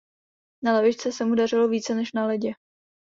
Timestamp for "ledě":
2.25-2.51